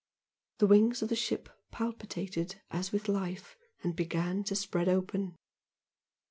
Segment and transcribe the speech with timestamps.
[0.57, 5.35] The wings of the ship palpitated as with life and began to spread open....